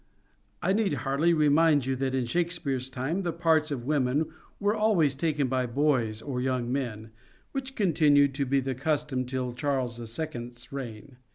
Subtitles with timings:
[0.63, 5.13] I need hardly remind you that in Shakespeare's time the parts of women were always
[5.13, 7.11] taken by boys or young men,
[7.51, 10.53] which continued to be the custom till Charles II.
[10.53, 11.17] 's reign.